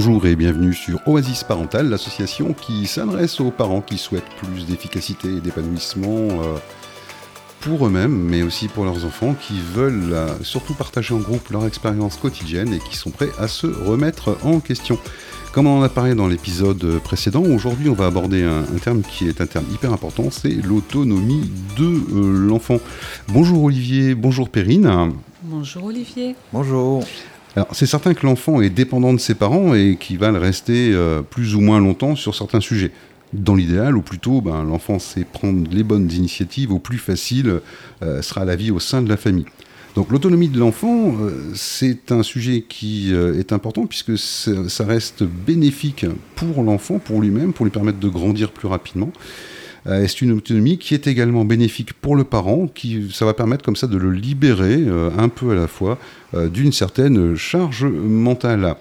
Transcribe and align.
Bonjour 0.00 0.26
et 0.26 0.36
bienvenue 0.36 0.74
sur 0.74 1.00
Oasis 1.08 1.42
Parental, 1.42 1.88
l'association 1.88 2.52
qui 2.52 2.86
s'adresse 2.86 3.40
aux 3.40 3.50
parents 3.50 3.80
qui 3.80 3.98
souhaitent 3.98 4.30
plus 4.40 4.64
d'efficacité 4.64 5.26
et 5.26 5.40
d'épanouissement 5.40 6.28
euh, 6.40 6.56
pour 7.58 7.84
eux-mêmes, 7.84 8.16
mais 8.16 8.42
aussi 8.42 8.68
pour 8.68 8.84
leurs 8.84 9.04
enfants 9.04 9.34
qui 9.34 9.58
veulent 9.58 10.12
euh, 10.12 10.28
surtout 10.44 10.74
partager 10.74 11.14
en 11.14 11.18
groupe 11.18 11.50
leur 11.50 11.66
expérience 11.66 12.16
quotidienne 12.16 12.72
et 12.72 12.78
qui 12.78 12.94
sont 12.94 13.10
prêts 13.10 13.30
à 13.40 13.48
se 13.48 13.66
remettre 13.66 14.38
en 14.44 14.60
question. 14.60 15.00
Comme 15.50 15.66
on 15.66 15.80
en 15.80 15.82
a 15.82 15.88
parlé 15.88 16.14
dans 16.14 16.28
l'épisode 16.28 17.00
précédent, 17.00 17.42
aujourd'hui 17.42 17.88
on 17.88 17.94
va 17.94 18.06
aborder 18.06 18.44
un, 18.44 18.62
terme 18.80 19.02
qui 19.02 19.28
est 19.28 19.40
un 19.40 19.46
terme 19.46 19.66
hyper 19.74 19.92
important, 19.92 20.30
c'est 20.30 20.64
l'autonomie 20.64 21.50
de 21.76 21.86
euh, 21.86 22.46
l'enfant. 22.46 22.78
Bonjour 23.26 23.64
Olivier, 23.64 24.14
bonjour 24.14 24.48
Perrine. 24.48 25.10
Bonjour 25.42 25.86
Olivier. 25.86 26.36
Bonjour. 26.52 27.02
Alors, 27.56 27.68
c'est 27.72 27.86
certain 27.86 28.14
que 28.14 28.26
l'enfant 28.26 28.60
est 28.60 28.70
dépendant 28.70 29.12
de 29.12 29.18
ses 29.18 29.34
parents 29.34 29.74
et 29.74 29.96
qu'il 29.98 30.18
va 30.18 30.30
le 30.30 30.38
rester 30.38 30.92
euh, 30.92 31.22
plus 31.22 31.54
ou 31.54 31.60
moins 31.60 31.80
longtemps 31.80 32.14
sur 32.14 32.34
certains 32.34 32.60
sujets. 32.60 32.92
Dans 33.32 33.54
l'idéal, 33.54 33.96
ou 33.96 34.02
plutôt, 34.02 34.40
ben, 34.40 34.64
l'enfant 34.64 34.98
sait 34.98 35.24
prendre 35.24 35.68
les 35.70 35.82
bonnes 35.82 36.10
initiatives, 36.10 36.72
au 36.72 36.78
plus 36.78 36.98
facile 36.98 37.60
euh, 38.02 38.22
sera 38.22 38.44
la 38.44 38.56
vie 38.56 38.70
au 38.70 38.80
sein 38.80 39.02
de 39.02 39.08
la 39.08 39.16
famille. 39.16 39.46
Donc 39.96 40.10
l'autonomie 40.10 40.48
de 40.48 40.58
l'enfant, 40.58 41.14
euh, 41.20 41.52
c'est 41.54 42.12
un 42.12 42.22
sujet 42.22 42.64
qui 42.68 43.12
est 43.12 43.52
important 43.52 43.86
puisque 43.86 44.16
ça 44.16 44.84
reste 44.84 45.24
bénéfique 45.24 46.06
pour 46.36 46.62
l'enfant, 46.62 46.98
pour 46.98 47.20
lui-même, 47.20 47.52
pour 47.52 47.64
lui 47.64 47.72
permettre 47.72 47.98
de 47.98 48.08
grandir 48.08 48.52
plus 48.52 48.68
rapidement. 48.68 49.10
Euh, 49.86 50.06
c'est 50.06 50.22
une 50.22 50.32
autonomie 50.32 50.78
qui 50.78 50.94
est 50.94 51.06
également 51.06 51.44
bénéfique 51.44 51.92
pour 51.92 52.16
le 52.16 52.24
parent, 52.24 52.66
qui 52.66 53.10
ça 53.12 53.24
va 53.24 53.34
permettre 53.34 53.64
comme 53.64 53.76
ça 53.76 53.86
de 53.86 53.96
le 53.96 54.10
libérer 54.10 54.76
euh, 54.78 55.10
un 55.16 55.28
peu 55.28 55.50
à 55.52 55.54
la 55.54 55.66
fois 55.66 55.98
euh, 56.34 56.48
d'une 56.48 56.72
certaine 56.72 57.36
charge 57.36 57.84
mentale. 57.84 58.74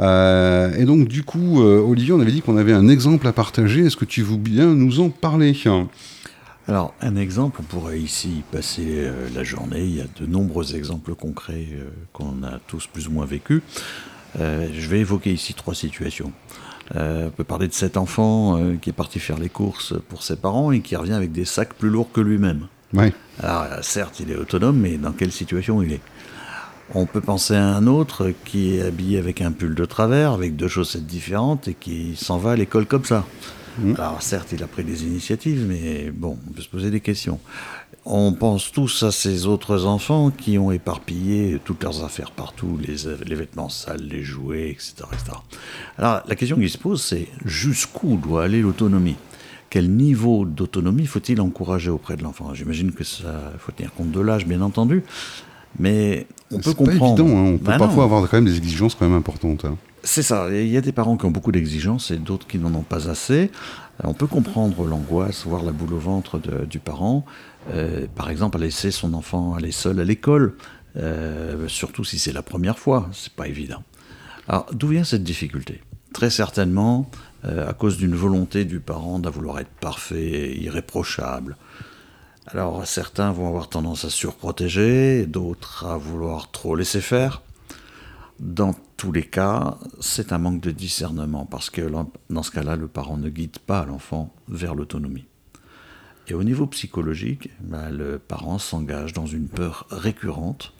et 0.00 0.84
donc 0.84 1.08
du 1.08 1.22
coup, 1.24 1.60
Olivier, 1.60 2.12
on 2.12 2.20
avait 2.20 2.32
dit 2.32 2.40
qu'on 2.40 2.56
avait 2.56 2.72
un 2.72 2.88
exemple 2.88 3.26
à 3.26 3.32
partager. 3.32 3.86
Est-ce 3.86 3.96
que 3.96 4.04
tu 4.04 4.22
veux 4.22 4.36
bien 4.36 4.74
nous 4.74 5.00
en 5.00 5.10
parler? 5.10 5.56
Alors, 6.68 6.94
un 7.00 7.16
exemple, 7.16 7.60
on 7.60 7.64
pourrait 7.64 7.98
ici 7.98 8.42
passer 8.52 9.10
la 9.34 9.42
journée. 9.42 9.82
Il 9.82 9.96
y 9.96 10.00
a 10.00 10.06
de 10.20 10.26
nombreux 10.26 10.76
exemples 10.76 11.14
concrets 11.14 11.66
qu'on 12.12 12.44
a 12.44 12.60
tous 12.68 12.86
plus 12.86 13.08
ou 13.08 13.10
moins 13.10 13.26
vécus. 13.26 13.62
je 14.38 14.88
vais 14.88 15.00
évoquer 15.00 15.32
ici 15.32 15.54
trois 15.54 15.74
situations. 15.74 16.32
Euh, 16.96 17.26
on 17.26 17.30
peut 17.30 17.44
parler 17.44 17.68
de 17.68 17.74
cet 17.74 17.96
enfant 17.96 18.56
euh, 18.56 18.76
qui 18.80 18.90
est 18.90 18.94
parti 18.94 19.18
faire 19.18 19.38
les 19.38 19.48
courses 19.48 19.94
pour 20.08 20.22
ses 20.22 20.36
parents 20.36 20.72
et 20.72 20.80
qui 20.80 20.96
revient 20.96 21.12
avec 21.12 21.32
des 21.32 21.44
sacs 21.44 21.74
plus 21.74 21.90
lourds 21.90 22.10
que 22.12 22.20
lui-même. 22.20 22.66
Oui. 22.94 23.12
Alors, 23.42 23.64
euh, 23.64 23.78
certes, 23.82 24.20
il 24.20 24.30
est 24.30 24.36
autonome, 24.36 24.78
mais 24.78 24.96
dans 24.96 25.12
quelle 25.12 25.32
situation 25.32 25.82
il 25.82 25.92
est? 25.92 26.00
On 26.94 27.04
peut 27.04 27.20
penser 27.20 27.54
à 27.54 27.66
un 27.66 27.86
autre 27.86 28.32
qui 28.46 28.76
est 28.76 28.82
habillé 28.82 29.18
avec 29.18 29.42
un 29.42 29.52
pull 29.52 29.74
de 29.74 29.84
travers, 29.84 30.32
avec 30.32 30.56
deux 30.56 30.68
chaussettes 30.68 31.06
différentes 31.06 31.68
et 31.68 31.74
qui 31.74 32.16
s'en 32.16 32.38
va 32.38 32.52
à 32.52 32.56
l'école 32.56 32.86
comme 32.86 33.04
ça. 33.04 33.26
Mmh. 33.78 33.94
Alors, 33.98 34.22
certes, 34.22 34.52
il 34.52 34.62
a 34.62 34.66
pris 34.66 34.84
des 34.84 35.04
initiatives, 35.04 35.66
mais 35.68 36.10
bon, 36.10 36.38
on 36.48 36.52
peut 36.52 36.62
se 36.62 36.68
poser 36.68 36.90
des 36.90 37.00
questions 37.00 37.38
on 38.10 38.32
pense 38.32 38.72
tous 38.72 39.02
à 39.02 39.12
ces 39.12 39.46
autres 39.46 39.84
enfants 39.84 40.30
qui 40.30 40.58
ont 40.58 40.72
éparpillé 40.72 41.60
toutes 41.62 41.82
leurs 41.82 42.02
affaires 42.04 42.30
partout, 42.30 42.78
les, 42.82 43.34
vêtements 43.34 43.68
sales, 43.68 44.00
les 44.00 44.22
jouets, 44.22 44.70
etc., 44.70 45.04
Alors 45.98 46.22
la 46.26 46.34
question 46.34 46.56
qui 46.56 46.70
se 46.70 46.78
pose, 46.78 47.02
c'est 47.02 47.28
jusqu'où 47.44 48.16
doit 48.16 48.44
aller 48.44 48.62
l'autonomie? 48.62 49.16
Quel 49.68 49.90
niveau 49.90 50.46
d'autonomie 50.46 51.04
faut-il 51.04 51.38
encourager 51.42 51.90
auprès 51.90 52.16
de 52.16 52.22
l'enfant? 52.22 52.54
J'imagine 52.54 52.92
que 52.92 53.04
ça 53.04 53.52
faut 53.58 53.72
tenir 53.72 53.92
compte 53.92 54.10
de 54.10 54.20
l'âge, 54.20 54.46
bien 54.46 54.62
entendu, 54.62 55.02
mais 55.78 56.26
on 56.50 56.60
peut 56.60 56.72
comprendre. 56.72 57.14
Pas 57.14 57.22
évident, 57.22 57.38
hein. 57.38 57.50
on 57.54 57.58
peut 57.58 57.64
bah 57.64 57.78
parfois 57.78 58.04
avoir 58.04 58.22
quand 58.30 58.38
même 58.38 58.46
des 58.46 58.56
exigences 58.56 58.94
quand 58.94 59.06
même 59.06 59.18
importantes. 59.18 59.66
Hein. 59.66 59.76
C'est 60.10 60.22
ça. 60.22 60.48
Il 60.50 60.68
y 60.68 60.78
a 60.78 60.80
des 60.80 60.90
parents 60.90 61.18
qui 61.18 61.26
ont 61.26 61.30
beaucoup 61.30 61.52
d'exigences 61.52 62.10
et 62.10 62.16
d'autres 62.16 62.46
qui 62.46 62.58
n'en 62.58 62.74
ont 62.74 62.82
pas 62.82 63.10
assez. 63.10 63.50
On 64.02 64.14
peut 64.14 64.26
comprendre 64.26 64.86
l'angoisse, 64.86 65.44
voir 65.44 65.62
la 65.62 65.70
boule 65.70 65.92
au 65.92 65.98
ventre 65.98 66.40
du 66.64 66.78
parent. 66.78 67.26
Euh, 67.74 68.06
par 68.16 68.30
exemple, 68.30 68.56
à 68.56 68.60
laisser 68.60 68.90
son 68.90 69.12
enfant 69.12 69.54
aller 69.54 69.70
seul 69.70 70.00
à 70.00 70.04
l'école, 70.04 70.56
euh, 70.96 71.68
surtout 71.68 72.04
si 72.04 72.18
c'est 72.18 72.32
la 72.32 72.40
première 72.40 72.78
fois, 72.78 73.10
c'est 73.12 73.34
pas 73.34 73.48
évident. 73.48 73.82
Alors, 74.48 74.66
d'où 74.72 74.88
vient 74.88 75.04
cette 75.04 75.24
difficulté? 75.24 75.82
Très 76.14 76.30
certainement 76.30 77.10
euh, 77.44 77.68
à 77.68 77.74
cause 77.74 77.98
d'une 77.98 78.14
volonté 78.14 78.64
du 78.64 78.80
parent 78.80 79.18
de 79.18 79.28
vouloir 79.28 79.58
être 79.58 79.68
parfait, 79.68 80.56
irréprochable. 80.56 81.58
Alors, 82.46 82.86
certains 82.86 83.30
vont 83.30 83.46
avoir 83.46 83.68
tendance 83.68 84.06
à 84.06 84.10
surprotéger, 84.10 85.26
d'autres 85.26 85.84
à 85.84 85.98
vouloir 85.98 86.50
trop 86.50 86.76
laisser 86.76 87.02
faire. 87.02 87.42
Tous 88.98 89.12
les 89.12 89.22
cas, 89.22 89.78
c'est 90.00 90.32
un 90.32 90.38
manque 90.38 90.60
de 90.60 90.72
discernement, 90.72 91.46
parce 91.46 91.70
que 91.70 91.88
dans 92.28 92.42
ce 92.42 92.50
cas-là, 92.50 92.74
le 92.74 92.88
parent 92.88 93.16
ne 93.16 93.28
guide 93.30 93.60
pas 93.60 93.86
l'enfant 93.86 94.34
vers 94.48 94.74
l'autonomie. 94.74 95.26
Et 96.26 96.34
au 96.34 96.42
niveau 96.42 96.66
psychologique, 96.66 97.48
bah, 97.60 97.90
le 97.90 98.18
parent 98.18 98.58
s'engage 98.58 99.12
dans 99.12 99.24
une 99.24 99.46
peur 99.46 99.86
récurrente 99.90 100.74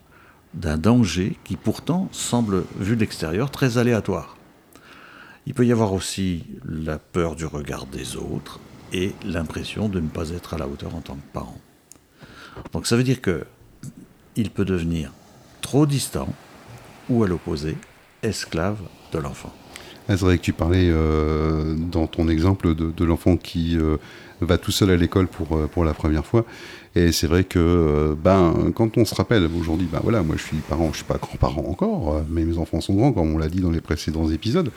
d'un 0.53 0.79
danger 0.79 1.39
qui 1.45 1.57
pourtant 1.57 2.09
semble, 2.11 2.65
vu 2.81 2.97
de 2.97 3.01
l'extérieur, 3.01 3.53
très 3.53 3.79
aléatoire. 3.79 4.37
Il 5.47 5.55
peut 5.55 5.65
y 5.65 5.73
avoir 5.73 5.93
aussi 5.93 6.45
la 6.65 6.99
peur 6.99 7.37
du 7.37 7.47
regard 7.47 7.87
des 7.87 8.17
autres 8.17 8.59
et 8.93 9.15
l'impression 9.25 9.89
de 9.89 10.01
ne 10.01 10.09
pas 10.09 10.31
être 10.31 10.55
à 10.55 10.59
la 10.59 10.67
hauteur 10.67 10.97
en 10.97 11.01
tant 11.01 11.15
que 11.15 11.33
parent. 11.33 11.61
Donc 12.73 12.89
ça 12.89 12.97
veut 12.97 13.05
dire 13.05 13.23
que 13.23 13.47
il 14.35 14.51
peut 14.51 14.65
devenir 14.65 15.13
trop 15.61 15.87
distant 15.87 16.29
ou 17.09 17.23
à 17.23 17.29
l'opposé, 17.29 17.77
esclave 18.23 18.79
de 19.13 19.19
l'enfant. 19.19 19.53
C'est 20.09 20.21
vrai 20.21 20.39
que 20.39 20.43
tu 20.43 20.55
parlais 20.55 20.89
euh, 20.91 21.75
dans 21.77 22.07
ton 22.07 22.29
exemple 22.29 22.75
de, 22.75 23.05
l'enfant 23.05 23.37
qui 23.37 23.77
euh, 23.77 23.99
va 24.41 24.57
tout 24.57 24.71
seul 24.71 24.91
à 24.91 24.97
l'école 24.97 25.27
pour, 25.27 25.55
euh, 25.55 25.67
pour 25.67 25.85
la 25.85 25.93
première 25.93 26.25
fois. 26.25 26.47
Et 26.95 27.13
c'est 27.13 27.27
vrai 27.27 27.45
que 27.45 28.17
ben, 28.25 28.73
quand 28.75 28.97
on 28.97 29.05
se 29.05 29.15
rappelle 29.15 29.47
aujourd'hui, 29.61 29.87
ben 29.93 30.01
voilà, 30.03 30.23
moi 30.23 30.37
je 30.39 30.43
suis 30.43 30.57
parent, 30.57 30.89
je 30.93 30.97
suis 30.97 31.05
pas 31.05 31.19
grand-parent 31.19 31.65
encore, 31.69 32.23
mais 32.31 32.45
mes 32.45 32.57
enfants 32.57 32.81
sont 32.81 32.95
grands, 32.95 33.13
comme 33.13 33.35
on 33.35 33.39
l'a 33.39 33.49
dit 33.49 33.61
dans 33.61 33.71
les 33.71 33.83
précédents 33.83 34.29
épisodes. 34.31 34.71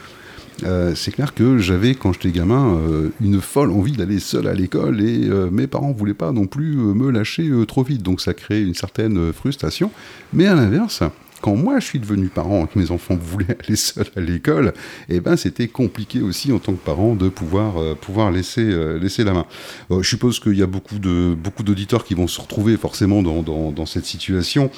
c'est 0.94 1.12
clair 1.12 1.34
que 1.34 1.58
j'avais, 1.58 1.96
quand 1.96 2.12
j'étais 2.14 2.32
gamin, 2.32 2.78
une 3.22 3.40
folle 3.40 3.72
envie 3.72 3.94
d'aller 3.94 4.20
seul 4.20 4.48
à 4.48 4.54
l'école 4.54 5.02
et 5.02 5.30
mes 5.52 5.66
parents 5.66 5.94
voulaient 5.94 6.14
pas 6.14 6.32
non 6.32 6.46
plus 6.46 6.76
me 6.76 7.10
lâcher 7.10 7.50
trop 7.68 7.84
vite. 7.84 8.04
Donc 8.04 8.22
ça 8.22 8.36
crée 8.36 8.62
une 8.62 8.76
certaine 8.76 9.34
frustration. 9.34 9.90
Mais 10.34 10.46
à 10.46 10.54
l'inverse, 10.54 11.02
quand 11.42 11.56
moi 11.56 11.80
je 11.80 11.86
suis 11.86 12.00
devenu 12.00 12.28
parent 12.28 12.66
et 12.66 12.68
que 12.68 12.80
mes 12.80 12.92
enfants 12.92 13.16
voulaient 13.22 13.58
aller 13.64 13.76
seuls 13.76 14.08
à 14.16 14.20
l'école, 14.20 14.74
eh 15.10 15.20
ben 15.20 15.36
c'était 15.36 15.68
compliqué 15.68 16.22
aussi 16.22 16.52
en 16.52 16.60
tant 16.60 16.74
que 16.74 16.84
parent 16.84 17.16
de 17.16 17.30
pouvoir 17.30 17.78
euh, 17.78 17.96
pouvoir 17.96 18.32
laisser 18.32 18.64
euh, 18.64 18.98
laisser 19.00 19.24
la 19.24 19.34
main. 19.34 19.46
Euh, 19.90 20.02
je 20.02 20.10
suppose 20.10 20.40
qu'il 20.40 20.58
y 20.58 20.64
a 20.64 20.68
beaucoup 20.68 21.00
de 21.00 21.36
beaucoup 21.36 21.64
d'auditeurs 21.64 22.04
qui 22.04 22.14
vont 22.14 22.28
se 22.28 22.40
retrouver 22.40 22.78
forcément 22.78 23.22
dans, 23.24 23.42
dans, 23.42 23.72
dans 23.72 23.86
cette 23.86 24.06
situation. 24.06 24.70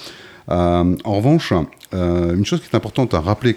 en 0.47 0.96
revanche, 1.06 1.53
une 1.91 2.46
chose 2.46 2.59
qui 2.62 2.68
est 2.72 2.75
importante 2.75 3.13
à 3.13 3.22
rappeler 3.22 3.56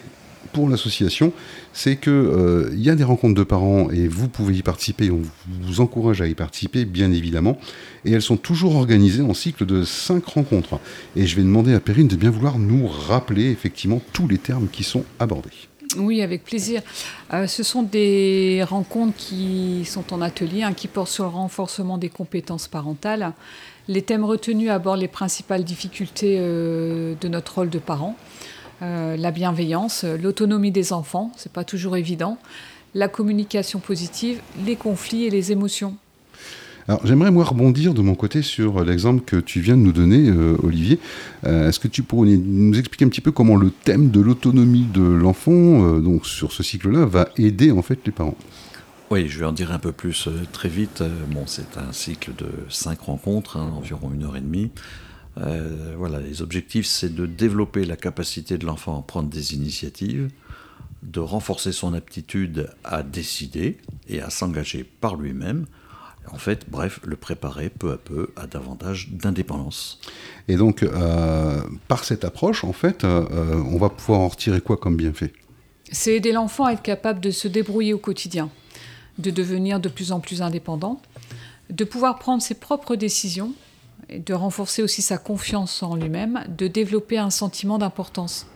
pour 0.53 0.69
l'association, 0.69 1.33
c'est 1.73 1.97
qu'il 1.97 2.13
euh, 2.13 2.71
y 2.75 2.91
a 2.91 2.95
des 2.95 3.05
rencontres 3.05 3.35
de 3.35 3.43
parents 3.43 3.91
et 3.91 4.09
vous 4.09 4.29
pouvez 4.29 4.55
y 4.55 4.63
participer, 4.63 5.11
on 5.11 5.23
vous 5.63 5.81
encourage 5.81 6.21
à 6.21 6.27
y 6.27 6.35
participer, 6.35 6.85
bien 6.85 7.13
évidemment. 7.13 7.59
Et 8.05 8.13
elles 8.13 8.23
sont 8.23 8.37
toujours 8.37 8.77
organisées 8.77 9.23
en 9.23 9.35
cycle 9.35 9.67
de 9.67 9.85
cinq 9.85 10.25
rencontres. 10.27 10.79
Et 11.17 11.27
je 11.27 11.37
vais 11.37 11.43
demander 11.43 11.75
à 11.75 11.81
Perrine 11.81 12.09
de 12.09 12.17
bien 12.17 12.31
vouloir 12.31 12.59
nous 12.59 12.87
rappeler 12.87 13.51
effectivement 13.51 14.01
tous 14.13 14.29
les 14.29 14.39
termes 14.39 14.69
qui 14.69 14.85
sont 14.85 15.05
abordés. 15.19 15.51
Oui, 15.97 16.21
avec 16.21 16.45
plaisir. 16.45 16.83
Euh, 17.33 17.47
ce 17.47 17.63
sont 17.63 17.83
des 17.83 18.63
rencontres 18.69 19.17
qui 19.17 19.85
sont 19.85 20.13
en 20.13 20.21
atelier, 20.21 20.63
hein, 20.63 20.73
qui 20.75 20.89
portent 20.89 21.11
sur 21.11 21.25
le 21.25 21.31
renforcement 21.31 21.97
des 21.97 22.09
compétences 22.09 22.69
parentales. 22.69 23.33
Les 23.89 24.03
thèmes 24.03 24.25
retenus 24.25 24.71
abordent 24.71 25.01
les 25.01 25.09
principales 25.09 25.65
difficultés 25.65 26.37
euh, 26.39 27.15
de 27.21 27.29
notre 27.29 27.57
rôle 27.57 27.71
de 27.71 27.79
parent. 27.79 28.17
Euh, 28.83 29.17
la 29.17 29.31
bienveillance, 29.31 30.05
l'autonomie 30.05 30.71
des 30.71 30.93
enfants, 30.93 31.33
c'est 31.37 31.53
pas 31.53 31.65
toujours 31.65 31.97
évident, 31.97 32.37
la 32.95 33.09
communication 33.09 33.79
positive, 33.79 34.41
les 34.67 34.77
conflits 34.77 35.25
et 35.25 35.31
les 35.31 35.51
émotions. 35.51 35.97
Alors 36.89 37.05
j'aimerais 37.05 37.31
moi 37.31 37.45
rebondir 37.45 37.95
de 37.95 38.03
mon 38.03 38.15
côté 38.15 38.43
sur 38.43 38.85
l'exemple 38.85 39.25
que 39.25 39.37
tu 39.37 39.61
viens 39.61 39.77
de 39.77 39.83
nous 39.83 39.93
donner, 39.93 40.29
euh, 40.29 40.57
Olivier. 40.63 41.01
Euh, 41.45 41.69
est-ce 41.69 41.81
que 41.81 41.89
tu 41.89 42.03
pourrais 42.03 42.37
nous 42.37 42.79
expliquer 42.79 43.07
un 43.07 43.09
petit 43.09 43.23
peu 43.23 43.33
comment 43.33 43.57
le 43.57 43.71
thème 43.71 44.11
de 44.11 44.21
l'autonomie 44.21 44.87
de 44.93 45.03
l'enfant, 45.03 45.99
donc 45.99 46.27
sur 46.27 46.53
ce 46.53 46.63
cycle-là, 46.63 47.07
va 47.07 47.29
aider 47.39 47.71
en 47.71 47.83
fait 47.83 47.99
les 48.05 48.13
parents? 48.13 48.37
Oui, 49.11 49.27
je 49.29 49.39
vais 49.39 49.47
en 49.47 49.53
dire 49.53 49.73
un 49.73 49.79
peu 49.79 49.93
plus 49.93 50.29
très 50.53 50.69
vite. 50.69 51.03
Bon, 51.31 51.45
c'est 51.47 51.79
un 51.79 51.93
cycle 51.93 52.33
de 52.37 52.49
cinq 52.69 53.01
rencontres, 53.01 53.57
hein, 53.57 53.73
environ 53.77 54.11
une 54.13 54.25
heure 54.25 54.37
et 54.37 54.41
demie. 54.41 54.71
Euh, 55.39 55.95
voilà, 55.97 56.21
les 56.21 56.43
objectifs, 56.43 56.87
c'est 56.87 57.15
de 57.15 57.27
développer 57.27 57.85
la 57.85 57.97
capacité 57.97 58.59
de 58.59 58.67
l'enfant 58.67 58.99
à 58.99 59.03
prendre 59.03 59.29
des 59.29 59.55
initiatives, 59.55 60.31
de 61.03 61.21
renforcer 61.21 61.73
son 61.73 61.95
aptitude 61.95 62.71
à 62.85 63.03
décider 63.03 63.79
et 64.09 64.21
à 64.21 64.31
s'engager 64.31 64.85
par 64.85 65.17
lui-même. 65.17 65.67
En 66.33 66.39
fait, 66.39 66.69
bref, 66.69 67.01
le 67.05 67.17
préparer 67.17 67.71
peu 67.71 67.93
à 67.93 67.99
peu 67.99 68.31
à 68.37 68.47
davantage 68.47 69.11
d'indépendance. 69.13 70.01
Et 70.49 70.57
donc, 70.57 70.83
euh, 70.83 71.61
par 71.87 72.05
cette 72.05 72.25
approche, 72.25 72.65
en 72.65 72.73
fait, 72.73 73.05
euh, 73.05 73.63
on 73.71 73.79
va 73.79 73.91
pouvoir 73.91 74.21
en 74.21 74.29
retirer 74.29 74.61
quoi 74.61 74.77
comme 74.77 74.97
bienfait? 74.97 75.33
C'est 75.93 76.17
aider 76.17 76.33
l'enfant 76.33 76.65
à 76.65 76.73
être 76.73 76.83
capable 76.83 77.21
de 77.21 77.31
se 77.31 77.47
débrouiller 77.47 77.95
au 77.95 77.99
quotidien, 77.99 78.51
de 79.19 79.31
devenir 79.31 79.79
de 79.79 79.89
plus 79.89 80.11
en 80.11 80.19
plus 80.19 80.43
indépendant, 80.43 81.01
de 81.71 81.85
pouvoir 81.85 82.19
prendre 82.19 82.43
ses 82.43 82.55
propres 82.55 82.97
décisions, 82.97 83.55
et 84.09 84.19
de 84.19 84.35
renforcer 84.35 84.83
aussi 84.83 85.03
sa 85.03 85.19
confiance 85.19 85.83
en 85.83 85.97
lui-même, 85.97 86.45
de 86.57 86.67
développer 86.67 87.19
un 87.19 87.31
sentiment 87.31 87.79
d'importance. 87.79 88.47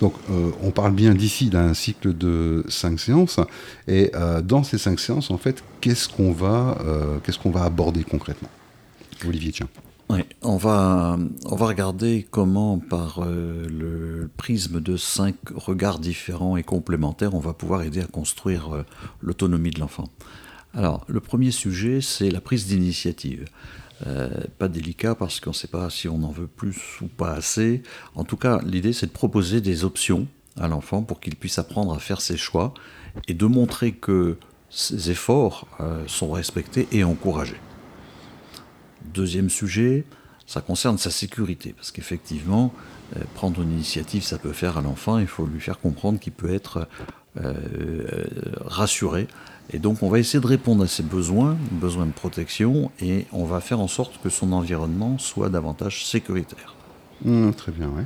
Donc, 0.00 0.14
euh, 0.30 0.50
on 0.62 0.70
parle 0.70 0.92
bien 0.92 1.14
d'ici 1.14 1.48
d'un 1.48 1.72
cycle 1.72 2.16
de 2.16 2.64
cinq 2.68 3.00
séances. 3.00 3.40
Et 3.88 4.10
euh, 4.14 4.42
dans 4.42 4.62
ces 4.62 4.78
cinq 4.78 5.00
séances, 5.00 5.30
en 5.30 5.38
fait, 5.38 5.64
qu'est-ce 5.80 6.08
qu'on 6.08 6.32
va, 6.32 6.78
euh, 6.84 7.18
qu'est-ce 7.22 7.38
qu'on 7.38 7.50
va 7.50 7.64
aborder 7.64 8.04
concrètement? 8.04 8.50
Olivier, 9.26 9.52
tiens. 9.52 9.68
Oui, 10.08 10.20
on 10.42 10.56
va, 10.56 11.18
on 11.46 11.56
va 11.56 11.66
regarder 11.66 12.26
comment, 12.30 12.78
par 12.78 13.24
le 13.24 14.30
prisme 14.36 14.80
de 14.80 14.96
cinq 14.96 15.34
regards 15.52 15.98
différents 15.98 16.56
et 16.56 16.62
complémentaires, 16.62 17.34
on 17.34 17.40
va 17.40 17.54
pouvoir 17.54 17.82
aider 17.82 18.00
à 18.00 18.06
construire 18.06 18.84
l'autonomie 19.20 19.70
de 19.70 19.80
l'enfant. 19.80 20.04
Alors, 20.76 21.06
le 21.08 21.20
premier 21.20 21.52
sujet, 21.52 22.02
c'est 22.02 22.30
la 22.30 22.42
prise 22.42 22.66
d'initiative. 22.66 23.46
Euh, 24.06 24.28
pas 24.58 24.68
délicat 24.68 25.14
parce 25.14 25.40
qu'on 25.40 25.50
ne 25.50 25.54
sait 25.54 25.68
pas 25.68 25.88
si 25.88 26.06
on 26.06 26.22
en 26.22 26.30
veut 26.30 26.46
plus 26.46 26.76
ou 27.00 27.06
pas 27.06 27.32
assez. 27.32 27.82
En 28.14 28.24
tout 28.24 28.36
cas, 28.36 28.60
l'idée 28.62 28.92
c'est 28.92 29.06
de 29.06 29.10
proposer 29.10 29.62
des 29.62 29.84
options 29.84 30.26
à 30.60 30.68
l'enfant 30.68 31.02
pour 31.02 31.18
qu'il 31.18 31.34
puisse 31.34 31.58
apprendre 31.58 31.94
à 31.94 31.98
faire 31.98 32.20
ses 32.20 32.36
choix 32.36 32.74
et 33.26 33.32
de 33.32 33.46
montrer 33.46 33.92
que 33.92 34.36
ses 34.68 35.10
efforts 35.10 35.66
euh, 35.80 36.04
sont 36.06 36.30
respectés 36.30 36.86
et 36.92 37.04
encouragés. 37.04 37.60
Deuxième 39.14 39.48
sujet, 39.48 40.04
ça 40.46 40.60
concerne 40.60 40.98
sa 40.98 41.10
sécurité 41.10 41.72
parce 41.72 41.90
qu'effectivement, 41.90 42.74
euh, 43.16 43.20
prendre 43.34 43.62
une 43.62 43.72
initiative, 43.72 44.22
ça 44.22 44.36
peut 44.36 44.52
faire 44.52 44.76
à 44.76 44.82
l'enfant, 44.82 45.18
il 45.18 45.26
faut 45.26 45.46
lui 45.46 45.60
faire 45.60 45.78
comprendre 45.78 46.20
qu'il 46.20 46.34
peut 46.34 46.52
être 46.52 46.86
rassuré 48.64 49.28
et 49.72 49.78
donc 49.78 50.02
on 50.02 50.08
va 50.08 50.18
essayer 50.18 50.40
de 50.40 50.46
répondre 50.46 50.84
à 50.84 50.86
ses 50.86 51.02
besoins, 51.02 51.56
besoins 51.72 52.06
de 52.06 52.12
protection, 52.12 52.90
et 53.00 53.26
on 53.32 53.44
va 53.44 53.60
faire 53.60 53.80
en 53.80 53.88
sorte 53.88 54.20
que 54.22 54.28
son 54.28 54.52
environnement 54.52 55.18
soit 55.18 55.48
davantage 55.48 56.06
sécuritaire. 56.06 56.74
Mmh, 57.24 57.52
très 57.52 57.72
bien, 57.72 57.90
oui. 57.96 58.04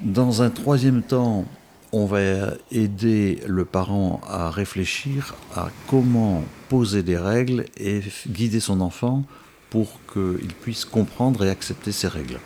Dans 0.00 0.42
un 0.42 0.50
troisième 0.50 1.02
temps, 1.02 1.44
on 1.92 2.06
va 2.06 2.54
aider 2.70 3.40
le 3.46 3.64
parent 3.64 4.20
à 4.28 4.50
réfléchir 4.50 5.34
à 5.54 5.68
comment 5.88 6.42
poser 6.68 7.02
des 7.02 7.16
règles 7.16 7.64
et 7.76 8.02
guider 8.28 8.60
son 8.60 8.80
enfant 8.80 9.24
pour 9.70 9.98
qu'il 10.12 10.52
puisse 10.60 10.84
comprendre 10.84 11.44
et 11.44 11.50
accepter 11.50 11.92
ces 11.92 12.08
règles. 12.08 12.38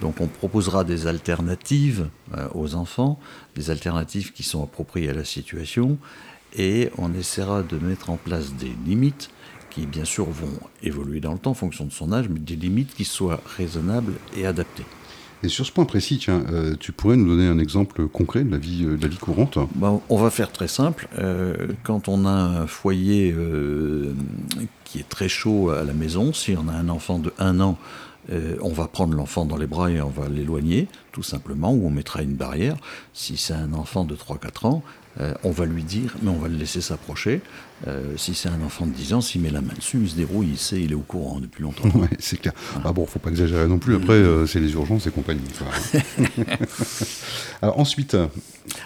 Donc 0.00 0.20
on 0.20 0.26
proposera 0.26 0.84
des 0.84 1.06
alternatives 1.06 2.08
euh, 2.36 2.48
aux 2.54 2.74
enfants, 2.74 3.18
des 3.54 3.70
alternatives 3.70 4.32
qui 4.32 4.42
sont 4.42 4.62
appropriées 4.62 5.10
à 5.10 5.14
la 5.14 5.24
situation, 5.24 5.98
et 6.56 6.90
on 6.98 7.12
essaiera 7.14 7.62
de 7.62 7.78
mettre 7.78 8.10
en 8.10 8.16
place 8.16 8.54
des 8.54 8.72
limites 8.86 9.30
qui 9.70 9.86
bien 9.86 10.04
sûr 10.04 10.24
vont 10.24 10.58
évoluer 10.82 11.20
dans 11.20 11.32
le 11.32 11.38
temps 11.38 11.50
en 11.50 11.54
fonction 11.54 11.84
de 11.84 11.92
son 11.92 12.12
âge, 12.12 12.28
mais 12.30 12.40
des 12.40 12.56
limites 12.56 12.94
qui 12.94 13.04
soient 13.04 13.40
raisonnables 13.56 14.14
et 14.36 14.46
adaptées. 14.46 14.86
Et 15.42 15.48
sur 15.48 15.66
ce 15.66 15.72
point 15.72 15.84
précis, 15.84 16.18
tiens, 16.18 16.42
euh, 16.50 16.74
tu 16.80 16.92
pourrais 16.92 17.16
nous 17.16 17.28
donner 17.28 17.46
un 17.46 17.58
exemple 17.58 18.08
concret 18.08 18.42
de 18.42 18.50
la 18.50 18.56
vie, 18.56 18.84
euh, 18.84 18.96
de 18.96 19.02
la 19.02 19.08
vie 19.08 19.18
courante? 19.18 19.58
Ben, 19.74 20.00
On 20.08 20.16
va 20.16 20.30
faire 20.30 20.50
très 20.50 20.66
simple. 20.66 21.08
Euh, 21.18 21.54
quand 21.82 22.08
on 22.08 22.24
a 22.24 22.30
un 22.30 22.66
foyer 22.66 23.34
qui 24.84 24.98
est 24.98 25.08
très 25.08 25.28
chaud 25.28 25.70
à 25.70 25.84
la 25.84 25.92
maison, 25.92 26.32
si 26.32 26.56
on 26.58 26.68
a 26.68 26.72
un 26.72 26.88
enfant 26.88 27.18
de 27.18 27.32
1 27.38 27.60
an, 27.60 27.78
on 28.30 28.72
va 28.72 28.88
prendre 28.88 29.14
l'enfant 29.14 29.44
dans 29.44 29.56
les 29.56 29.66
bras 29.66 29.90
et 29.90 30.00
on 30.00 30.08
va 30.08 30.28
l'éloigner, 30.28 30.88
tout 31.12 31.22
simplement, 31.22 31.72
ou 31.72 31.86
on 31.86 31.90
mettra 31.90 32.22
une 32.22 32.34
barrière. 32.34 32.76
Si 33.12 33.36
c'est 33.36 33.54
un 33.54 33.72
enfant 33.72 34.04
de 34.04 34.16
3-4 34.16 34.66
ans, 34.66 34.82
euh, 35.18 35.32
on 35.44 35.50
va 35.50 35.64
lui 35.64 35.82
dire, 35.82 36.14
mais 36.22 36.28
on 36.28 36.36
va 36.36 36.48
le 36.48 36.56
laisser 36.56 36.82
s'approcher. 36.82 37.40
Euh, 37.86 38.14
si 38.18 38.34
c'est 38.34 38.50
un 38.50 38.60
enfant 38.62 38.86
de 38.86 38.92
10 38.92 39.14
ans, 39.14 39.20
s'il 39.22 39.40
met 39.40 39.48
la 39.48 39.62
main 39.62 39.72
dessus, 39.74 39.98
il 40.02 40.10
se 40.10 40.14
débrouille, 40.14 40.48
il 40.50 40.58
sait, 40.58 40.80
il 40.80 40.92
est 40.92 40.96
au 40.96 41.00
courant 41.00 41.40
depuis 41.40 41.62
longtemps. 41.62 41.88
Oui, 41.94 42.08
c'est 42.18 42.38
clair. 42.38 42.52
Ah 42.84 42.92
bon, 42.92 43.06
faut 43.06 43.18
pas 43.18 43.30
exagérer 43.30 43.66
non 43.66 43.78
plus. 43.78 43.94
Après, 43.96 44.12
euh, 44.12 44.46
c'est 44.46 44.60
les 44.60 44.72
urgences 44.72 45.06
et 45.06 45.10
compagnie. 45.10 45.40
Alors 47.62 47.78
ensuite. 47.78 48.16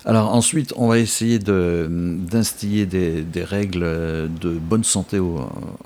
Alors 0.04 0.32
ensuite, 0.32 0.72
on 0.76 0.86
va 0.86 0.98
essayer 0.98 1.40
d'instiller 1.40 2.86
des, 2.86 3.22
des, 3.22 3.42
règles 3.42 3.80
de 3.80 4.52
bonne 4.52 4.84
santé 4.84 5.20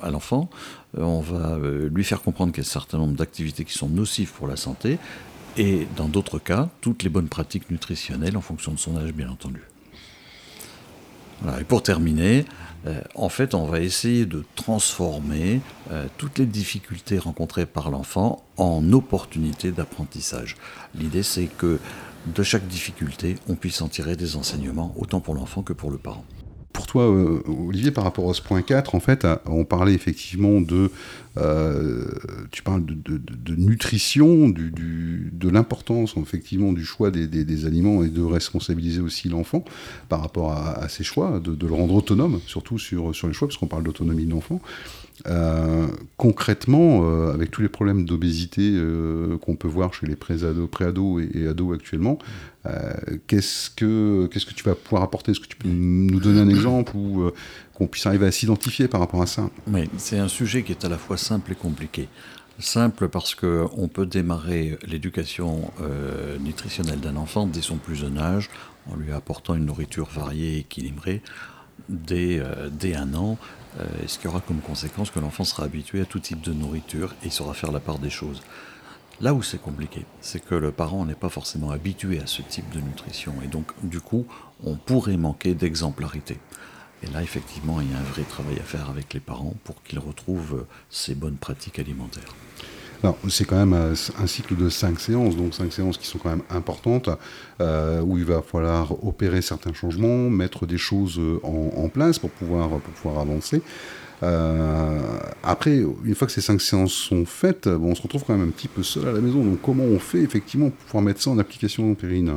à 0.03 0.11
l'enfant. 0.11 0.51
On 0.97 1.21
va 1.21 1.59
lui 1.93 2.05
faire 2.05 2.23
comprendre 2.23 2.53
qu'il 2.53 2.63
y 2.63 2.67
a 2.67 2.69
un 2.69 2.73
certain 2.73 2.99
nombre 2.99 3.15
d'activités 3.15 3.65
qui 3.65 3.75
sont 3.75 3.89
nocives 3.89 4.33
pour 4.33 4.47
la 4.47 4.57
santé. 4.57 4.99
Et 5.57 5.87
dans 5.97 6.09
d'autres 6.09 6.39
cas, 6.39 6.69
toutes 6.81 7.03
les 7.03 7.09
bonnes 7.09 7.29
pratiques 7.29 7.71
nutritionnelles 7.71 8.37
en 8.37 8.41
fonction 8.41 8.73
de 8.73 8.79
son 8.79 8.97
âge, 8.97 9.13
bien 9.13 9.31
entendu 9.31 9.63
et 11.61 11.65
pour 11.65 11.83
terminer, 11.83 12.45
euh, 12.87 13.01
en 13.15 13.29
fait, 13.29 13.55
on 13.55 13.67
va 13.67 13.81
essayer 13.81 14.27
de 14.27 14.45
transformer 14.55 15.61
euh, 15.91 16.07
toutes 16.17 16.39
les 16.39 16.47
difficultés 16.47 17.19
rencontrées 17.19 17.67
par 17.67 17.91
l'enfant 17.91 18.45
en 18.57 18.93
opportunités 18.93 19.73
d'apprentissage. 19.73 20.57
L'idée, 20.95 21.23
c'est 21.23 21.47
que 21.47 21.79
de 22.27 22.43
chaque 22.43 22.67
difficulté, 22.67 23.37
on 23.49 23.55
puisse 23.55 23.83
en 23.83 23.89
tirer 23.89 24.17
des 24.17 24.37
enseignements, 24.37 24.95
autant 24.97 25.21
pour 25.21 25.35
l'enfant 25.35 25.63
que 25.63 25.73
pour 25.73 25.91
le 25.91 25.99
parent 25.99 26.25
pour 26.75 26.89
toi, 26.89 27.05
euh, 27.05 27.41
Olivier, 27.47 27.93
par 27.93 28.03
rapport 28.03 28.29
à 28.29 28.35
ce 28.35 28.43
point 28.43 28.61
4, 28.61 28.97
en 28.97 29.01
fait, 29.01 29.27
on 29.47 29.65
parlait 29.65 29.95
effectivement 29.95 30.61
de. 30.61 30.91
Euh, 31.37 32.05
tu 32.51 32.63
parles 32.65 32.85
de, 32.85 33.55
nutrition, 33.55 34.49
de 34.49 35.49
l'importance, 35.49 36.15
effectivement, 36.21 36.73
du 36.73 36.85
choix 36.85 37.13
des, 37.13 37.67
aliments 37.67 38.03
et 38.03 38.09
de 38.09 38.23
responsabiliser 38.23 39.01
aussi 39.01 39.29
l'enfant 39.29 39.65
par 40.09 40.21
rapport 40.21 40.53
à, 40.53 40.89
ses 40.89 41.05
choix, 41.05 41.41
de, 41.41 41.67
le 41.67 41.73
rendre 41.73 41.95
autonome, 41.95 42.41
surtout 42.47 42.79
sur, 42.79 43.15
sur 43.15 43.29
les 43.29 43.35
choix, 43.35 43.47
parce 43.47 43.57
qu'on 43.57 43.69
parle 43.69 43.85
d'autonomie 43.85 44.27
de 44.27 44.33
l'enfant. 44.33 44.61
Euh, 45.27 45.87
concrètement, 46.17 47.31
avec 47.31 47.51
tous 47.51 47.63
les 47.63 47.69
problèmes 47.69 48.05
d'obésité 48.05 48.77
qu'on 49.41 49.57
peut 49.57 49.69
voir 49.69 49.95
chez 49.95 50.07
les 50.07 50.17
pré-ados, 50.17 51.23
et, 51.35 51.47
ados 51.47 51.75
actuellement, 51.75 52.19
qu'est-ce 53.27 53.71
que 53.71 54.27
qu'est-ce 54.27 54.47
que 54.47 54.55
tu 54.55 54.65
vas 54.65 54.75
pouvoir 54.75 55.03
apporter? 55.03 55.33
Est-ce 55.33 55.41
que 55.41 55.47
tu 55.47 55.57
peux 55.57 55.69
nous 55.69 56.21
donner 56.21 56.41
un 56.41 56.49
exemple 56.49 56.97
ou 56.97 57.23
euh, 57.23 57.35
qu'on 57.75 57.87
puisse 57.87 58.07
arriver 58.07 58.27
à 58.27 58.33
s'identifier 58.33 58.89
par 58.89 59.01
rapport 59.01 59.23
à 59.23 59.27
ça? 59.27 59.51
Oui, 59.67 59.89
c'est 59.97 60.19
un 60.19 60.29
sujet 60.29 60.63
qui 60.63 60.73
est 60.73 60.85
à 60.85 60.89
la 60.89 60.99
fois 60.99 61.17
simple 61.17 61.53
et 61.53 61.55
compliqué. 61.55 62.09
Simple 62.59 63.09
parce 63.09 63.35
qu'on 63.35 63.89
peut 63.93 64.07
démarrer 64.07 64.79
l'éducation 64.87 65.73
euh, 65.81 66.39
nutritionnelle 66.39 67.01
d'un 67.01 67.17
enfant 67.17 67.47
dès 67.47 67.63
son 67.63 67.77
plus 67.77 67.97
jeune 67.97 68.19
âge 68.19 68.49
en 68.91 68.97
lui 68.97 69.13
apportant 69.13 69.55
une 69.55 69.67
nourriture 69.67 70.09
variée 70.09 70.57
et 70.57 70.59
équilibrée 70.59 71.23
dès, 71.89 72.39
euh, 72.39 72.69
dès 72.71 72.95
un 72.95 73.15
an, 73.15 73.39
ce 74.07 74.19
qui 74.19 74.29
aura 74.29 74.41
comme 74.41 74.61
conséquence 74.61 75.11
que 75.11 75.21
l'enfant 75.21 75.45
sera 75.45 75.65
habitué 75.65 76.01
à 76.01 76.05
tout 76.05 76.21
type 76.21 76.41
de 76.41 76.53
nourriture 76.53 77.13
et 77.23 77.27
il 77.27 77.33
saura 77.33 77.55
faire 77.55 77.73
la 77.73 77.81
part 77.81 77.99
des 77.99 78.11
choses? 78.11 78.43
Là 79.21 79.33
où 79.33 79.43
c'est 79.43 79.61
compliqué, 79.61 80.05
c'est 80.21 80.45
que 80.45 80.57
le 80.57 80.73
parent 80.73 81.05
n'est 81.05 81.15
pas 81.15 81.29
forcément 81.29 81.71
habitué 81.71 82.21
à 82.21 82.27
ce 82.27 82.43
type 82.43 82.69
de 82.71 82.81
nutrition 82.81 83.35
et 83.45 83.47
donc 83.47 83.73
du 83.83 84.01
coup 84.01 84.27
on 84.65 84.77
pourrait 84.77 85.17
manquer 85.17 85.55
d'exemplarité. 85.55 86.39
Et 87.03 87.07
là 87.09 87.23
effectivement 87.23 87.81
il 87.81 87.91
y 87.91 87.95
a 87.95 87.99
un 87.99 88.03
vrai 88.03 88.23
travail 88.23 88.59
à 88.59 88.65
faire 88.65 88.91
avec 88.91 89.15
les 89.15 89.21
parents 89.21 89.55
pour 89.63 89.83
qu'ils 89.83 90.01
retrouvent 90.01 90.67
ces 90.91 91.15
bonnes 91.15 91.37
pratiques 91.37 91.79
alimentaires. 91.79 92.35
C'est 93.29 93.45
quand 93.45 93.57
même 93.57 93.75
un 93.75 94.27
cycle 94.27 94.57
de 94.57 94.69
cinq 94.69 95.01
séances, 95.01 95.37
donc 95.37 95.55
cinq 95.55 95.73
séances 95.73 95.99
qui 95.99 96.07
sont 96.07 96.19
quand 96.19 96.31
même 96.31 96.43
importantes, 96.51 97.11
euh, 97.61 98.01
où 98.01 98.19
il 98.19 98.25
va 98.25 98.43
falloir 98.43 99.05
opérer 99.05 99.43
certains 99.43 99.73
changements, 99.73 100.31
mettre 100.31 100.67
des 100.67 100.79
choses 100.79 101.21
en, 101.43 101.89
place 101.89 102.19
pour 102.19 102.31
pouvoir, 102.31 102.69
pour 102.69 102.81
pouvoir 102.81 103.21
avancer. 103.21 103.63
Euh, 104.23 105.01
après, 105.43 105.83
une 106.05 106.15
fois 106.15 106.27
que 106.27 106.33
ces 106.33 106.41
cinq 106.41 106.61
séances 106.61 106.93
sont 106.93 107.27
faites, 107.27 107.69
bon, 107.69 107.91
on 107.91 107.95
se 107.95 108.03
retrouve 108.03 108.25
quand 108.25 108.37
même 108.37 108.49
un 108.49 108.51
petit 108.51 108.69
peu 108.69 108.83
seul 108.83 109.09
à 109.09 109.13
la 109.13 109.21
maison. 109.21 109.45
Donc, 109.45 109.61
comment 109.61 109.85
on 109.85 109.99
fait 109.99 110.23
effectivement 110.23 110.71
pour 110.71 110.85
pouvoir 110.87 111.03
mettre 111.03 111.21
ça 111.21 111.31
en 111.31 111.39
application, 111.39 111.95
Périne 111.95 112.35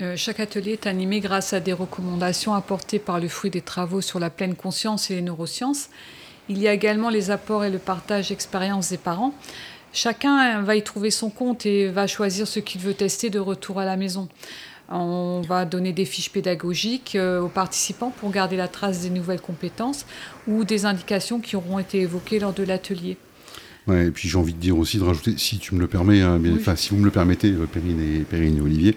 euh, 0.00 0.14
chaque 0.16 0.38
atelier 0.38 0.74
est 0.74 0.86
animé 0.86 1.18
grâce 1.18 1.52
à 1.52 1.58
des 1.58 1.72
recommandations 1.72 2.54
apportées 2.54 3.00
par 3.00 3.18
le 3.18 3.26
fruit 3.26 3.50
des 3.50 3.62
travaux 3.62 4.00
sur 4.00 4.20
la 4.20 4.30
pleine 4.30 4.54
conscience 4.54 5.10
et 5.10 5.16
les 5.16 5.22
neurosciences. 5.22 5.88
Il 6.48 6.58
y 6.58 6.68
a 6.68 6.72
également 6.72 7.10
les 7.10 7.32
apports 7.32 7.64
et 7.64 7.70
le 7.70 7.78
partage 7.78 8.28
d'expériences 8.28 8.90
des 8.90 8.96
parents. 8.96 9.34
Chacun 9.92 10.62
va 10.62 10.76
y 10.76 10.82
trouver 10.82 11.10
son 11.10 11.30
compte 11.30 11.66
et 11.66 11.88
va 11.88 12.06
choisir 12.06 12.46
ce 12.46 12.60
qu'il 12.60 12.80
veut 12.80 12.94
tester 12.94 13.30
de 13.30 13.38
retour 13.38 13.80
à 13.80 13.84
la 13.84 13.96
maison. 13.96 14.28
On 14.90 15.42
va 15.46 15.66
donner 15.66 15.92
des 15.92 16.06
fiches 16.06 16.30
pédagogiques 16.30 17.14
euh, 17.14 17.40
aux 17.42 17.48
participants 17.48 18.10
pour 18.10 18.30
garder 18.30 18.56
la 18.56 18.68
trace 18.68 19.02
des 19.02 19.10
nouvelles 19.10 19.40
compétences 19.40 20.06
ou 20.46 20.64
des 20.64 20.86
indications 20.86 21.40
qui 21.40 21.56
auront 21.56 21.78
été 21.78 22.00
évoquées 22.00 22.38
lors 22.38 22.54
de 22.54 22.62
l'atelier. 22.62 23.18
Ouais, 23.86 24.06
et 24.06 24.10
puis 24.10 24.28
j'ai 24.28 24.38
envie 24.38 24.54
de 24.54 24.58
dire 24.58 24.78
aussi, 24.78 24.98
de 24.98 25.04
rajouter, 25.04 25.34
si 25.36 25.58
tu 25.58 25.74
me 25.74 25.80
le 25.80 25.88
permets, 25.88 26.22
hein, 26.22 26.40
si 26.76 26.90
vous 26.90 26.96
me 26.96 27.04
le 27.04 27.10
permettez, 27.10 27.50
euh, 27.50 27.66
Perrine 27.66 28.00
et, 28.00 28.20
Perrine 28.20 28.56
et 28.56 28.60
Olivier, 28.60 28.96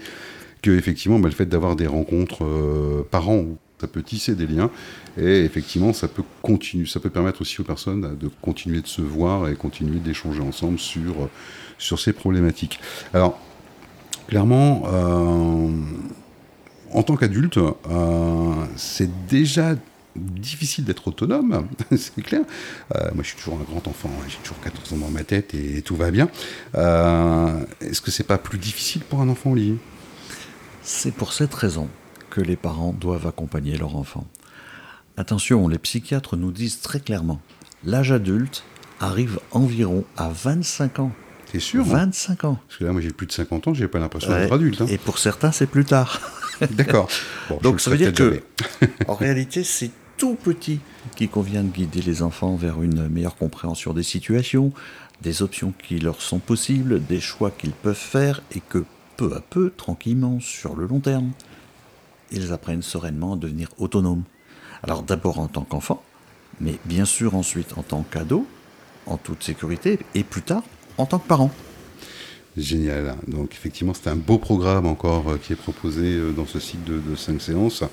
que 0.61 0.71
effectivement, 0.71 1.19
bah, 1.19 1.27
le 1.27 1.35
fait 1.35 1.45
d'avoir 1.45 1.75
des 1.75 1.87
rencontres 1.87 2.45
euh, 2.45 3.05
parents, 3.09 3.45
ça 3.81 3.87
peut 3.87 4.03
tisser 4.03 4.35
des 4.35 4.45
liens, 4.45 4.69
et 5.17 5.43
effectivement, 5.43 5.91
ça 5.91 6.07
peut 6.07 6.23
continuer, 6.43 6.85
ça 6.85 6.99
peut 6.99 7.09
permettre 7.09 7.41
aussi 7.41 7.59
aux 7.61 7.63
personnes 7.63 8.15
de 8.15 8.29
continuer 8.41 8.81
de 8.81 8.87
se 8.87 9.01
voir 9.01 9.49
et 9.49 9.55
continuer 9.55 9.99
d'échanger 9.99 10.41
ensemble 10.41 10.77
sur, 10.77 11.29
sur 11.79 11.99
ces 11.99 12.13
problématiques. 12.13 12.79
Alors, 13.11 13.39
clairement, 14.27 14.83
euh, 14.85 15.69
en 16.93 17.03
tant 17.03 17.15
qu'adulte, 17.15 17.59
c'est 18.75 19.09
déjà 19.27 19.75
difficile 20.15 20.85
d'être 20.85 21.07
autonome, 21.07 21.67
c'est 21.97 22.21
clair. 22.21 22.41
moi, 23.15 23.23
je 23.23 23.29
suis 23.29 23.37
toujours 23.37 23.59
un 23.59 23.63
grand 23.63 23.87
enfant, 23.87 24.11
hein. 24.13 24.25
j'ai 24.29 24.37
toujours 24.43 24.59
14 24.59 24.93
ans 24.93 24.97
dans 24.97 25.09
ma 25.09 25.23
tête 25.23 25.55
et 25.55 25.81
tout 25.81 25.95
va 25.95 26.11
bien. 26.11 26.29
Est-ce 26.75 28.01
que 28.01 28.11
c'est 28.11 28.27
pas 28.27 28.37
plus 28.37 28.59
difficile 28.59 29.01
pour 29.01 29.21
un 29.21 29.29
enfant, 29.29 29.51
Olivier? 29.51 29.77
C'est 30.83 31.13
pour 31.13 31.33
cette 31.33 31.53
raison 31.53 31.89
que 32.31 32.41
les 32.41 32.55
parents 32.55 32.93
doivent 32.93 33.27
accompagner 33.27 33.77
leur 33.77 33.95
enfant. 33.95 34.25
Attention, 35.17 35.67
les 35.67 35.77
psychiatres 35.77 36.37
nous 36.37 36.51
disent 36.51 36.81
très 36.81 36.99
clairement, 36.99 37.41
l'âge 37.83 38.11
adulte 38.11 38.63
arrive 38.99 39.39
environ 39.51 40.05
à 40.17 40.29
25 40.29 40.99
ans. 40.99 41.11
C'est 41.51 41.59
sûr 41.59 41.83
25 41.83 42.43
hein. 42.43 42.47
ans. 42.47 42.59
Parce 42.67 42.79
que 42.79 42.85
là, 42.85 42.93
moi, 42.93 43.01
j'ai 43.01 43.11
plus 43.11 43.27
de 43.27 43.31
50 43.33 43.67
ans, 43.67 43.73
j'ai 43.73 43.87
pas 43.87 43.99
l'impression 43.99 44.31
d'être 44.31 44.53
adulte. 44.53 44.81
Hein. 44.81 44.87
Et 44.89 44.97
pour 44.97 45.19
certains, 45.19 45.51
c'est 45.51 45.67
plus 45.67 45.85
tard. 45.85 46.19
D'accord. 46.71 47.09
Donc 47.61 47.81
ça 47.81 47.91
veut 47.91 47.97
dire 47.97 48.13
que, 48.13 48.41
en 49.07 49.15
réalité, 49.15 49.63
c'est 49.63 49.91
tout 50.17 50.35
petit 50.35 50.79
qui 51.15 51.27
convient 51.27 51.63
de 51.63 51.69
guider 51.69 52.01
les 52.01 52.21
enfants 52.21 52.55
vers 52.55 52.81
une 52.81 53.09
meilleure 53.09 53.35
compréhension 53.35 53.93
des 53.93 54.03
situations, 54.03 54.71
des 55.21 55.41
options 55.41 55.73
qui 55.87 55.99
leur 55.99 56.21
sont 56.21 56.39
possibles, 56.39 57.03
des 57.05 57.19
choix 57.19 57.51
qu'ils 57.51 57.71
peuvent 57.71 57.95
faire 57.95 58.41
et 58.55 58.61
que 58.61 58.85
peu 59.17 59.33
à 59.35 59.41
peu, 59.41 59.71
tranquillement, 59.75 60.39
sur 60.39 60.75
le 60.75 60.87
long 60.87 60.99
terme, 60.99 61.31
ils 62.31 62.53
apprennent 62.53 62.81
sereinement 62.81 63.33
à 63.33 63.35
devenir 63.35 63.69
autonomes. 63.77 64.23
Alors 64.83 65.03
d'abord 65.03 65.39
en 65.39 65.47
tant 65.47 65.63
qu'enfant, 65.63 66.01
mais 66.59 66.77
bien 66.85 67.05
sûr 67.05 67.35
ensuite 67.35 67.77
en 67.77 67.83
tant 67.83 68.03
qu'ado, 68.03 68.45
en 69.05 69.17
toute 69.17 69.43
sécurité, 69.43 69.99
et 70.15 70.23
plus 70.23 70.41
tard 70.41 70.63
en 70.97 71.05
tant 71.05 71.19
que 71.19 71.27
parent. 71.27 71.51
Génial. 72.57 73.15
Donc 73.27 73.53
effectivement, 73.53 73.93
c'est 73.93 74.09
un 74.09 74.17
beau 74.17 74.37
programme 74.37 74.85
encore 74.85 75.29
euh, 75.29 75.37
qui 75.41 75.53
est 75.53 75.55
proposé 75.55 76.15
euh, 76.15 76.31
dans 76.33 76.45
ce 76.45 76.59
cycle 76.59 76.83
de, 76.83 77.15
cinq 77.15 77.41
séances. 77.41 77.83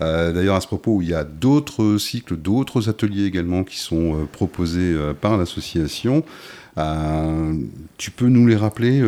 Euh, 0.00 0.32
d'ailleurs, 0.32 0.56
à 0.56 0.60
ce 0.60 0.66
propos, 0.66 1.00
il 1.00 1.10
y 1.10 1.14
a 1.14 1.22
d'autres 1.22 1.96
cycles, 1.96 2.36
d'autres 2.36 2.88
ateliers 2.88 3.24
également 3.24 3.62
qui 3.62 3.78
sont 3.78 4.26
proposés 4.32 4.96
par 5.20 5.36
l'association. 5.36 6.24
tu 7.98 8.10
peux 8.10 8.28
nous 8.28 8.46
les 8.46 8.56
rappeler 8.56 9.00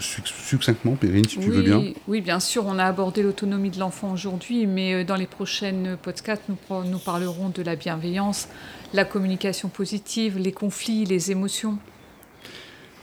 succinctement, 0.00 0.94
Périne, 0.94 1.24
si 1.24 1.38
tu 1.38 1.50
veux 1.50 1.62
bien. 1.62 1.82
Oui, 2.08 2.20
bien 2.20 2.40
sûr, 2.40 2.66
on 2.66 2.78
a 2.78 2.84
abordé 2.84 3.22
l'autonomie 3.22 3.70
de 3.70 3.78
l'enfant 3.78 4.12
aujourd'hui, 4.12 4.66
mais 4.66 4.94
euh, 4.94 5.04
dans 5.04 5.16
les 5.16 5.26
prochaines 5.26 5.96
podcasts, 6.02 6.42
nous, 6.48 6.56
nous 6.84 6.98
parlerons 6.98 7.50
de 7.50 7.62
la 7.62 7.76
bienveillance, 7.76 8.48
la 8.92 9.04
communication 9.04 9.68
positive, 9.68 10.38
les 10.38 10.52
conflits, 10.52 11.04
les 11.04 11.30
émotions. 11.30 11.78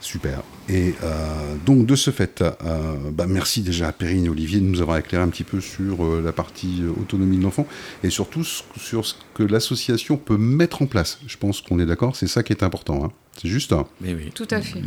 Super. 0.00 0.42
Et 0.68 0.94
euh, 1.02 1.56
donc 1.66 1.84
de 1.84 1.96
ce 1.96 2.12
fait, 2.12 2.40
euh, 2.42 3.10
bah, 3.10 3.26
merci 3.26 3.62
déjà 3.62 3.88
à 3.88 3.92
Perrine 3.92 4.26
et 4.26 4.28
Olivier 4.28 4.60
de 4.60 4.64
nous 4.64 4.80
avoir 4.80 4.96
éclairé 4.96 5.24
un 5.24 5.28
petit 5.28 5.42
peu 5.42 5.60
sur 5.60 6.20
la 6.20 6.30
partie 6.30 6.84
autonomie 7.00 7.36
de 7.36 7.42
l'enfant 7.42 7.66
et 8.04 8.10
surtout 8.10 8.44
sur 8.44 9.04
ce 9.04 9.14
que 9.34 9.42
l'association 9.42 10.16
peut 10.16 10.36
mettre 10.36 10.82
en 10.82 10.86
place. 10.86 11.18
Je 11.26 11.36
pense 11.36 11.62
qu'on 11.62 11.80
est 11.80 11.86
d'accord, 11.86 12.14
c'est 12.14 12.28
ça 12.28 12.44
qui 12.44 12.52
est 12.52 12.62
important. 12.62 13.06
Hein. 13.06 13.12
C'est 13.42 13.48
juste. 13.48 13.74
Mais 14.00 14.14
oui. 14.14 14.30
Tout 14.32 14.46
à 14.52 14.60
fait. 14.60 14.82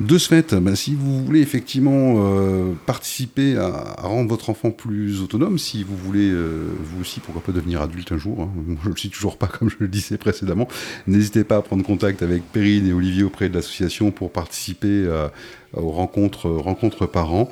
De 0.00 0.18
ce 0.18 0.26
fait, 0.26 0.54
bah, 0.56 0.74
si 0.74 0.96
vous 0.96 1.24
voulez 1.24 1.40
effectivement 1.40 2.14
euh, 2.16 2.72
participer 2.84 3.56
à, 3.56 3.94
rendre 4.02 4.28
votre 4.28 4.50
enfant 4.50 4.72
plus 4.72 5.22
autonome, 5.22 5.56
si 5.56 5.84
vous 5.84 5.96
voulez 5.96 6.30
euh, 6.32 6.66
vous 6.82 7.02
aussi 7.02 7.20
pourquoi 7.20 7.40
pas 7.40 7.52
devenir 7.52 7.80
adulte 7.80 8.10
un 8.10 8.18
jour, 8.18 8.42
hein, 8.42 8.50
je 8.82 8.88
ne 8.88 8.92
le 8.92 8.98
suis 8.98 9.10
toujours 9.10 9.36
pas 9.36 9.46
comme 9.46 9.70
je 9.70 9.76
le 9.78 9.86
disais 9.86 10.18
précédemment, 10.18 10.66
n'hésitez 11.06 11.44
pas 11.44 11.58
à 11.58 11.62
prendre 11.62 11.84
contact 11.84 12.22
avec 12.22 12.42
Perrine 12.42 12.88
et 12.88 12.92
Olivier 12.92 13.22
auprès 13.22 13.48
de 13.48 13.54
l'association 13.54 14.10
pour 14.10 14.32
participer 14.32 14.88
euh, 14.88 15.28
aux 15.74 15.90
rencontres, 15.90 16.50
rencontres 16.50 17.06
parents 17.06 17.50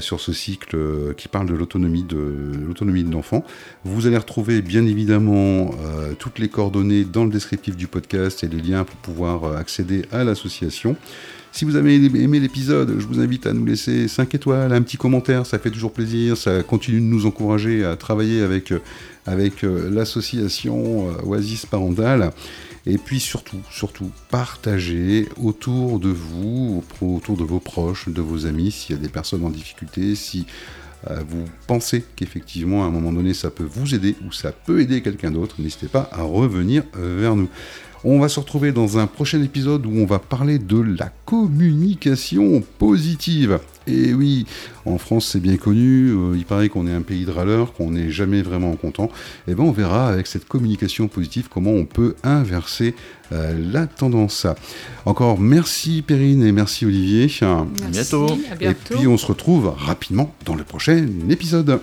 sur 0.00 0.18
ce 0.18 0.32
cycle 0.32 1.14
qui 1.14 1.28
parle 1.28 1.46
de 1.46 1.54
l'autonomie 1.54 2.02
de 2.02 3.12
l'enfant. 3.12 3.44
Vous 3.84 4.06
allez 4.06 4.16
retrouver 4.16 4.62
bien 4.62 4.84
évidemment 4.84 5.70
toutes 6.18 6.38
les 6.38 6.48
coordonnées 6.48 7.04
dans 7.04 7.24
le 7.24 7.30
descriptif 7.30 7.76
du 7.76 7.86
podcast 7.86 8.42
et 8.42 8.48
les 8.48 8.60
liens 8.60 8.84
pour 8.84 8.96
pouvoir 8.96 9.56
accéder 9.56 10.06
à 10.10 10.24
l'association. 10.24 10.96
Si 11.54 11.64
vous 11.64 11.76
avez 11.76 11.94
aimé 11.94 12.40
l'épisode, 12.40 12.96
je 12.98 13.06
vous 13.06 13.20
invite 13.20 13.46
à 13.46 13.52
nous 13.52 13.64
laisser 13.64 14.08
5 14.08 14.34
étoiles, 14.34 14.72
un 14.72 14.82
petit 14.82 14.96
commentaire, 14.96 15.46
ça 15.46 15.60
fait 15.60 15.70
toujours 15.70 15.92
plaisir, 15.92 16.36
ça 16.36 16.64
continue 16.64 16.98
de 16.98 17.04
nous 17.04 17.26
encourager 17.26 17.84
à 17.84 17.94
travailler 17.94 18.42
avec, 18.42 18.72
euh, 18.72 18.80
avec 19.24 19.62
euh, 19.62 19.88
l'association 19.88 21.10
euh, 21.10 21.22
Oasis 21.22 21.64
Parental. 21.64 22.32
Et 22.86 22.98
puis 22.98 23.20
surtout, 23.20 23.60
surtout, 23.70 24.10
partagez 24.30 25.28
autour 25.40 26.00
de 26.00 26.08
vous, 26.08 26.82
autour 27.00 27.36
de 27.36 27.44
vos 27.44 27.60
proches, 27.60 28.08
de 28.08 28.20
vos 28.20 28.46
amis, 28.46 28.72
s'il 28.72 28.96
y 28.96 28.98
a 28.98 29.00
des 29.00 29.08
personnes 29.08 29.44
en 29.44 29.50
difficulté, 29.50 30.16
si 30.16 30.46
vous 31.28 31.44
pensez 31.66 32.02
qu'effectivement 32.16 32.82
à 32.82 32.86
un 32.86 32.90
moment 32.90 33.12
donné 33.12 33.34
ça 33.34 33.50
peut 33.50 33.68
vous 33.70 33.94
aider 33.94 34.16
ou 34.26 34.32
ça 34.32 34.52
peut 34.52 34.80
aider 34.80 35.02
quelqu'un 35.02 35.30
d'autre, 35.30 35.56
n'hésitez 35.58 35.86
pas 35.86 36.08
à 36.10 36.22
revenir 36.22 36.82
vers 36.94 37.36
nous. 37.36 37.50
On 38.06 38.18
va 38.18 38.28
se 38.28 38.38
retrouver 38.38 38.70
dans 38.70 38.98
un 38.98 39.06
prochain 39.06 39.42
épisode 39.42 39.86
où 39.86 39.92
on 39.96 40.04
va 40.04 40.18
parler 40.18 40.58
de 40.58 40.78
la 40.78 41.10
communication 41.24 42.62
positive. 42.78 43.60
Et 43.86 44.12
oui, 44.12 44.44
en 44.84 44.98
France 44.98 45.28
c'est 45.32 45.40
bien 45.40 45.56
connu, 45.56 46.10
euh, 46.10 46.36
il 46.36 46.44
paraît 46.44 46.68
qu'on 46.68 46.86
est 46.86 46.92
un 46.92 47.00
pays 47.00 47.24
de 47.24 47.30
râleurs, 47.30 47.72
qu'on 47.72 47.92
n'est 47.92 48.10
jamais 48.10 48.42
vraiment 48.42 48.76
content. 48.76 49.06
Et 49.46 49.52
eh 49.52 49.54
bien 49.54 49.64
on 49.64 49.72
verra 49.72 50.08
avec 50.08 50.26
cette 50.26 50.46
communication 50.46 51.08
positive 51.08 51.48
comment 51.50 51.70
on 51.70 51.86
peut 51.86 52.14
inverser 52.22 52.94
euh, 53.32 53.54
la 53.72 53.86
tendance. 53.86 54.46
Encore 55.06 55.40
merci 55.40 56.02
Perrine 56.02 56.44
et 56.44 56.52
merci 56.52 56.84
Olivier. 56.84 57.30
À 57.40 57.64
bientôt. 57.88 58.26
Et 58.60 58.74
puis 58.74 59.06
on 59.06 59.16
se 59.16 59.26
retrouve 59.26 59.72
rapidement 59.74 60.34
dans 60.44 60.56
le 60.56 60.64
prochain 60.64 61.06
épisode. 61.30 61.80